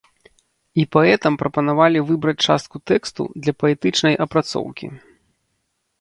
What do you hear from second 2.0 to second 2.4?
выбраць